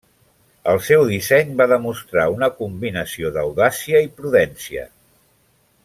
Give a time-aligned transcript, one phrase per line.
[0.71, 4.89] El seu disseny va demostrar una combinació d'audàcia i prudència.